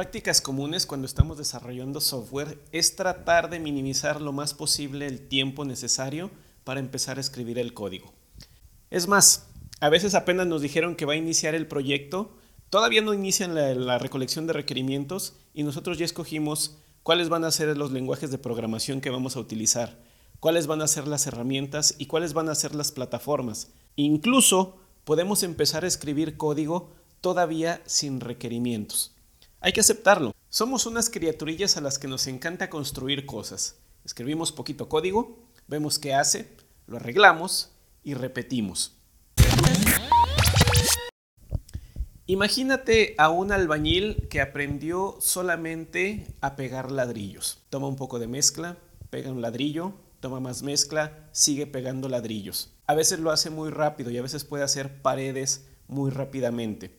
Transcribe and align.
prácticas 0.00 0.40
comunes 0.40 0.86
cuando 0.86 1.06
estamos 1.06 1.36
desarrollando 1.36 2.00
software 2.00 2.58
es 2.72 2.96
tratar 2.96 3.50
de 3.50 3.60
minimizar 3.60 4.22
lo 4.22 4.32
más 4.32 4.54
posible 4.54 5.06
el 5.06 5.28
tiempo 5.28 5.66
necesario 5.66 6.30
para 6.64 6.80
empezar 6.80 7.18
a 7.18 7.20
escribir 7.20 7.58
el 7.58 7.74
código. 7.74 8.10
Es 8.88 9.08
más, 9.08 9.48
a 9.78 9.90
veces 9.90 10.14
apenas 10.14 10.46
nos 10.46 10.62
dijeron 10.62 10.96
que 10.96 11.04
va 11.04 11.12
a 11.12 11.16
iniciar 11.16 11.54
el 11.54 11.66
proyecto, 11.66 12.34
todavía 12.70 13.02
no 13.02 13.12
inician 13.12 13.54
la, 13.54 13.98
recolección 13.98 14.46
de 14.46 14.54
requerimientos 14.54 15.34
y 15.52 15.64
nosotros 15.64 15.98
ya 15.98 16.06
escogimos 16.06 16.78
cuáles 17.02 17.28
van 17.28 17.44
a 17.44 17.50
ser 17.50 17.76
los 17.76 17.92
lenguajes 17.92 18.30
de 18.30 18.38
programación 18.38 19.02
que 19.02 19.10
vamos 19.10 19.36
a 19.36 19.40
utilizar, 19.40 19.98
cuáles 20.40 20.66
van 20.66 20.80
a 20.80 20.88
ser 20.88 21.08
las 21.08 21.26
herramientas 21.26 21.94
y 21.98 22.06
cuáles 22.06 22.32
van 22.32 22.48
a 22.48 22.54
ser 22.54 22.74
las 22.74 22.90
plataformas. 22.90 23.68
Incluso 23.96 24.78
podemos 25.04 25.42
empezar 25.42 25.84
a 25.84 25.88
escribir 25.88 26.38
código 26.38 26.94
todavía 27.20 27.82
sin 27.84 28.20
requerimientos. 28.20 29.14
Hay 29.62 29.74
que 29.74 29.80
aceptarlo. 29.80 30.34
Somos 30.48 30.86
unas 30.86 31.10
criaturillas 31.10 31.76
a 31.76 31.82
las 31.82 31.98
que 31.98 32.08
nos 32.08 32.26
encanta 32.26 32.70
construir 32.70 33.26
cosas. 33.26 33.76
Escribimos 34.06 34.52
poquito 34.52 34.88
código, 34.88 35.38
vemos 35.68 35.98
qué 35.98 36.14
hace, 36.14 36.48
lo 36.86 36.96
arreglamos 36.96 37.70
y 38.02 38.14
repetimos. 38.14 38.96
Imagínate 42.24 43.14
a 43.18 43.28
un 43.28 43.52
albañil 43.52 44.28
que 44.30 44.40
aprendió 44.40 45.18
solamente 45.20 46.26
a 46.40 46.56
pegar 46.56 46.90
ladrillos. 46.90 47.58
Toma 47.68 47.86
un 47.86 47.96
poco 47.96 48.18
de 48.18 48.28
mezcla, 48.28 48.78
pega 49.10 49.30
un 49.30 49.42
ladrillo, 49.42 49.92
toma 50.20 50.40
más 50.40 50.62
mezcla, 50.62 51.28
sigue 51.32 51.66
pegando 51.66 52.08
ladrillos. 52.08 52.72
A 52.86 52.94
veces 52.94 53.18
lo 53.18 53.30
hace 53.30 53.50
muy 53.50 53.68
rápido 53.68 54.10
y 54.10 54.16
a 54.16 54.22
veces 54.22 54.44
puede 54.44 54.64
hacer 54.64 55.02
paredes 55.02 55.66
muy 55.86 56.10
rápidamente. 56.10 56.98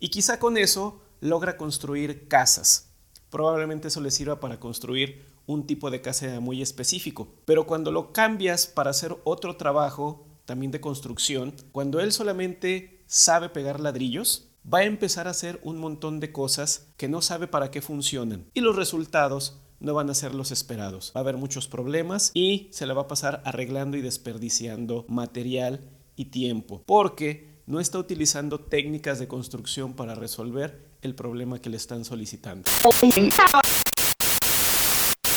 Y 0.00 0.08
quizá 0.08 0.40
con 0.40 0.56
eso 0.56 1.02
logra 1.20 1.56
construir 1.56 2.28
casas. 2.28 2.90
Probablemente 3.30 3.88
eso 3.88 4.00
le 4.00 4.10
sirva 4.10 4.40
para 4.40 4.58
construir 4.58 5.24
un 5.46 5.66
tipo 5.66 5.90
de 5.90 6.00
casa 6.00 6.40
muy 6.40 6.62
específico. 6.62 7.28
Pero 7.44 7.66
cuando 7.66 7.92
lo 7.92 8.12
cambias 8.12 8.66
para 8.66 8.90
hacer 8.90 9.16
otro 9.24 9.56
trabajo, 9.56 10.26
también 10.44 10.72
de 10.72 10.80
construcción, 10.80 11.54
cuando 11.72 12.00
él 12.00 12.12
solamente 12.12 13.04
sabe 13.06 13.48
pegar 13.48 13.80
ladrillos, 13.80 14.48
va 14.72 14.78
a 14.78 14.84
empezar 14.84 15.26
a 15.26 15.30
hacer 15.30 15.60
un 15.62 15.78
montón 15.78 16.20
de 16.20 16.32
cosas 16.32 16.88
que 16.96 17.08
no 17.08 17.22
sabe 17.22 17.46
para 17.46 17.70
qué 17.70 17.80
funcionan. 17.80 18.46
Y 18.54 18.60
los 18.60 18.76
resultados 18.76 19.60
no 19.80 19.94
van 19.94 20.10
a 20.10 20.14
ser 20.14 20.34
los 20.34 20.50
esperados. 20.50 21.12
Va 21.16 21.20
a 21.20 21.22
haber 21.22 21.36
muchos 21.36 21.66
problemas 21.66 22.30
y 22.34 22.68
se 22.72 22.86
le 22.86 22.94
va 22.94 23.02
a 23.02 23.08
pasar 23.08 23.42
arreglando 23.44 23.96
y 23.96 24.02
desperdiciando 24.02 25.06
material 25.08 25.80
y 26.16 26.26
tiempo. 26.26 26.82
Porque 26.86 27.62
no 27.66 27.80
está 27.80 27.98
utilizando 27.98 28.60
técnicas 28.60 29.18
de 29.18 29.28
construcción 29.28 29.94
para 29.94 30.14
resolver 30.14 30.89
el 31.02 31.14
problema 31.14 31.58
que 31.60 31.70
le 31.70 31.76
están 31.76 32.04
solicitando. 32.04 32.68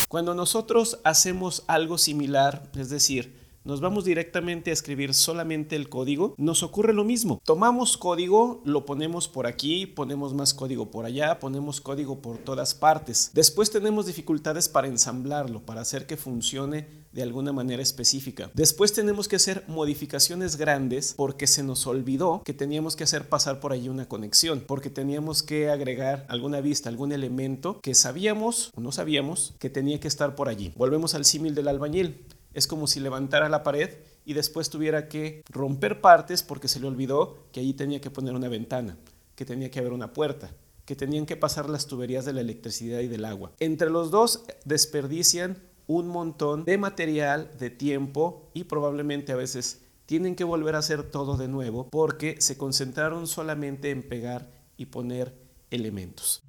Cuando 0.08 0.36
nosotros 0.36 1.00
hacemos 1.04 1.64
algo 1.68 1.98
similar, 1.98 2.70
es 2.76 2.90
decir, 2.90 3.43
nos 3.64 3.82
vamos 3.82 4.06
directamente 4.06 4.70
a 4.70 4.74
escribir 4.74 5.14
solamente 5.14 5.76
el 5.76 5.90
código, 5.90 6.36
nos 6.38 6.64
ocurre 6.64 6.94
lo 6.94 7.04
mismo. 7.04 7.42
Tomamos 7.46 7.98
código, 7.98 8.62
lo 8.66 8.86
ponemos 8.86 9.28
por 9.28 9.48
aquí, 9.48 9.86
ponemos 9.86 10.34
más 10.34 10.54
código 10.54 10.92
por 10.92 11.06
allá, 11.06 11.40
ponemos 11.40 11.82
código 11.82 12.22
por 12.22 12.38
todas 12.38 12.74
partes. 12.74 13.32
Después 13.34 13.72
tenemos 13.72 14.06
dificultades 14.06 14.70
para 14.70 14.88
ensamblarlo, 14.88 15.62
para 15.62 15.82
hacer 15.82 16.06
que 16.06 16.18
funcione 16.18 17.04
de 17.14 17.24
alguna 17.24 17.54
manera 17.54 17.82
específica. 17.82 18.52
Después 18.54 18.92
tenemos 18.92 19.28
que 19.28 19.36
hacer 19.36 19.64
modificaciones 19.68 20.58
grandes 20.58 21.14
porque 21.16 21.48
se 21.48 21.64
nos 21.64 21.88
olvidó 21.88 22.42
que 22.44 22.54
teníamos 22.54 22.96
que 22.96 23.04
hacer 23.04 23.30
pasar 23.30 23.60
por 23.60 23.72
allí 23.72 23.88
una 23.88 24.08
conexión, 24.10 24.64
porque 24.66 24.90
teníamos 24.90 25.44
que 25.44 25.70
agregar 25.70 26.26
alguna 26.28 26.60
vista, 26.60 26.90
algún 26.90 27.12
elemento 27.12 27.80
que 27.82 27.96
sabíamos 27.96 28.72
o 28.76 28.82
no 28.82 28.92
sabíamos 28.92 29.54
que 29.60 29.70
tenía 29.70 30.00
que 30.00 30.08
estar 30.08 30.36
por 30.36 30.50
allí. 30.50 30.74
Volvemos 30.76 31.14
al 31.14 31.26
símil 31.26 31.56
del 31.56 31.68
albañil. 31.68 32.26
Es 32.54 32.68
como 32.68 32.88
si 32.88 33.00
levantara 33.00 33.50
la 33.50 33.64
pared 33.64 33.90
y 34.26 34.34
después 34.34 34.70
tuviera 34.70 35.08
que 35.08 35.44
romper 35.50 36.02
partes 36.02 36.44
porque 36.44 36.68
se 36.68 36.80
le 36.80 36.88
olvidó 36.88 37.48
que 37.52 37.60
allí 37.60 37.74
tenía 37.74 38.02
que 38.02 38.12
poner 38.12 38.36
una 38.36 38.48
ventana, 38.48 38.98
que 39.36 39.46
tenía 39.46 39.72
que 39.72 39.80
haber 39.80 39.94
una 39.94 40.14
puerta, 40.14 40.52
que 40.86 40.96
tenían 40.96 41.26
que 41.26 41.36
pasar 41.36 41.70
las 41.70 41.88
tuberías 41.88 42.26
de 42.26 42.34
la 42.34 42.42
electricidad 42.42 43.00
y 43.00 43.08
del 43.08 43.26
agua. 43.26 43.52
Entre 43.60 43.90
los 43.90 44.12
dos 44.12 44.44
desperdician 44.66 45.58
un 45.88 46.08
montón 46.08 46.64
de 46.64 46.78
material, 46.78 47.52
de 47.60 47.70
tiempo 47.70 48.50
y 48.54 48.66
probablemente 48.66 49.32
a 49.32 49.36
veces 49.36 49.82
tienen 50.06 50.36
que 50.36 50.44
volver 50.44 50.76
a 50.76 50.80
hacer 50.80 51.04
todo 51.04 51.38
de 51.38 51.48
nuevo 51.48 51.90
porque 51.90 52.40
se 52.40 52.58
concentraron 52.58 53.28
solamente 53.28 53.90
en 53.90 54.04
pegar 54.04 54.52
y 54.78 54.88
poner 54.88 55.34
elementos. 55.72 56.44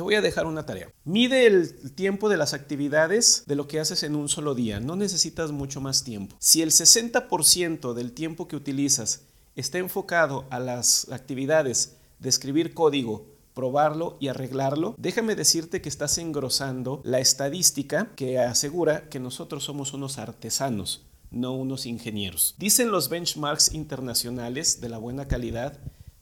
Te 0.00 0.04
voy 0.04 0.14
a 0.14 0.22
dejar 0.22 0.46
una 0.46 0.64
tarea. 0.64 0.90
Mide 1.04 1.46
el 1.46 1.92
tiempo 1.92 2.30
de 2.30 2.38
las 2.38 2.54
actividades 2.54 3.44
de 3.46 3.54
lo 3.54 3.68
que 3.68 3.80
haces 3.80 4.02
en 4.02 4.16
un 4.16 4.30
solo 4.30 4.54
día. 4.54 4.80
No 4.80 4.96
necesitas 4.96 5.52
mucho 5.52 5.82
más 5.82 6.04
tiempo. 6.04 6.36
Si 6.38 6.62
el 6.62 6.70
60% 6.70 7.92
del 7.92 8.12
tiempo 8.12 8.48
que 8.48 8.56
utilizas 8.56 9.24
está 9.56 9.76
enfocado 9.76 10.46
a 10.48 10.58
las 10.58 11.12
actividades 11.12 11.98
de 12.18 12.30
escribir 12.30 12.72
código, 12.72 13.26
probarlo 13.52 14.16
y 14.20 14.28
arreglarlo, 14.28 14.94
déjame 14.96 15.36
decirte 15.36 15.82
que 15.82 15.90
estás 15.90 16.16
engrosando 16.16 17.02
la 17.04 17.20
estadística 17.20 18.08
que 18.16 18.38
asegura 18.38 19.10
que 19.10 19.20
nosotros 19.20 19.64
somos 19.64 19.92
unos 19.92 20.16
artesanos, 20.16 21.04
no 21.30 21.52
unos 21.52 21.84
ingenieros. 21.84 22.54
Dicen 22.56 22.90
los 22.90 23.10
benchmarks 23.10 23.74
internacionales 23.74 24.80
de 24.80 24.88
la 24.88 24.96
buena 24.96 25.28
calidad 25.28 25.78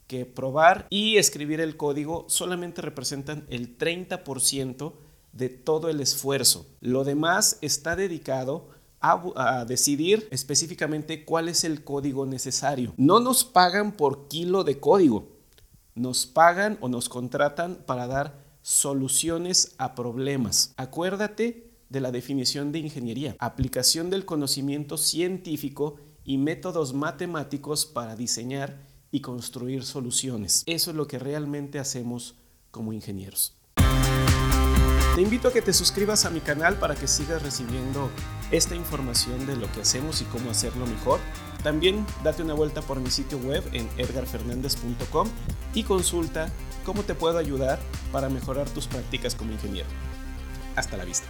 que 0.08 0.26
probar 0.26 0.86
y 0.90 1.18
escribir 1.18 1.60
el 1.60 1.76
código 1.76 2.24
solamente 2.28 2.82
representan 2.82 3.46
el 3.48 3.78
30% 3.78 4.94
de 5.32 5.48
todo 5.50 5.88
el 5.88 6.00
esfuerzo. 6.00 6.66
Lo 6.80 7.04
demás 7.04 7.58
está 7.60 7.94
dedicado 7.94 8.70
a, 9.00 9.64
decidir 9.64 10.26
específicamente 10.32 11.24
cuál 11.24 11.48
es 11.48 11.62
el 11.62 11.84
código 11.84 12.26
necesario. 12.26 12.94
No 12.96 13.20
nos 13.20 13.44
pagan 13.44 13.92
por 13.92 14.26
kilo 14.26 14.64
de 14.64 14.80
código, 14.80 15.28
nos 15.94 16.26
pagan 16.26 16.78
o 16.80 16.88
nos 16.88 17.08
contratan 17.08 17.76
para 17.86 18.06
dar 18.06 18.42
soluciones 18.62 19.74
a 19.78 19.94
problemas. 19.94 20.74
Acuérdate 20.76 21.70
de 21.90 22.00
la 22.00 22.10
definición 22.10 22.72
de 22.72 22.80
ingeniería, 22.80 23.36
aplicación 23.38 24.10
del 24.10 24.24
conocimiento 24.24 24.96
científico 24.96 25.96
y 26.24 26.38
métodos 26.38 26.92
matemáticos 26.92 27.86
para 27.86 28.16
diseñar 28.16 28.88
y 29.10 29.20
construir 29.20 29.84
soluciones. 29.84 30.62
Eso 30.66 30.90
es 30.90 30.96
lo 30.96 31.06
que 31.06 31.18
realmente 31.18 31.78
hacemos 31.78 32.36
como 32.70 32.92
ingenieros. 32.92 33.54
Te 35.14 35.22
invito 35.22 35.48
a 35.48 35.52
que 35.52 35.62
te 35.62 35.72
suscribas 35.72 36.24
a 36.26 36.30
mi 36.30 36.40
canal 36.40 36.78
para 36.78 36.94
que 36.94 37.08
sigas 37.08 37.42
recibiendo 37.42 38.08
esta 38.52 38.76
información 38.76 39.46
de 39.46 39.56
lo 39.56 39.70
que 39.72 39.80
hacemos 39.80 40.22
y 40.22 40.24
cómo 40.26 40.50
hacerlo 40.50 40.86
mejor. 40.86 41.18
También 41.64 42.06
date 42.22 42.42
una 42.42 42.54
vuelta 42.54 42.82
por 42.82 43.00
mi 43.00 43.10
sitio 43.10 43.38
web 43.38 43.64
en 43.72 43.88
edgarfernandez.com 43.98 45.28
y 45.74 45.82
consulta 45.82 46.52
cómo 46.84 47.02
te 47.02 47.14
puedo 47.14 47.36
ayudar 47.38 47.80
para 48.12 48.28
mejorar 48.28 48.70
tus 48.70 48.86
prácticas 48.86 49.34
como 49.34 49.52
ingeniero. 49.52 49.88
Hasta 50.76 50.96
la 50.96 51.04
vista. 51.04 51.26